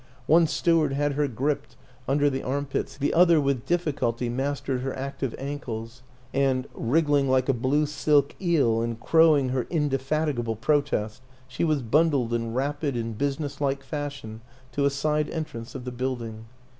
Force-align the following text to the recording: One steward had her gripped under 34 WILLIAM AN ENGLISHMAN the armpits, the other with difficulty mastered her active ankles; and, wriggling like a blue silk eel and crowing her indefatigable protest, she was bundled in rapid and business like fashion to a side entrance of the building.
One 0.25 0.47
steward 0.47 0.93
had 0.93 1.13
her 1.13 1.27
gripped 1.27 1.75
under 2.07 2.25
34 2.27 2.31
WILLIAM 2.31 2.33
AN 2.33 2.33
ENGLISHMAN 2.33 2.33
the 2.33 2.55
armpits, 2.83 2.97
the 2.97 3.13
other 3.13 3.39
with 3.39 3.65
difficulty 3.67 4.29
mastered 4.29 4.81
her 4.81 4.95
active 4.97 5.35
ankles; 5.37 6.01
and, 6.33 6.65
wriggling 6.73 7.29
like 7.29 7.47
a 7.47 7.53
blue 7.53 7.85
silk 7.85 8.33
eel 8.41 8.81
and 8.81 8.99
crowing 8.99 9.49
her 9.49 9.67
indefatigable 9.69 10.55
protest, 10.55 11.21
she 11.47 11.63
was 11.63 11.83
bundled 11.83 12.33
in 12.33 12.51
rapid 12.55 12.97
and 12.97 13.19
business 13.19 13.61
like 13.61 13.83
fashion 13.83 14.41
to 14.71 14.85
a 14.85 14.89
side 14.89 15.29
entrance 15.29 15.75
of 15.75 15.85
the 15.85 15.91
building. 15.91 16.45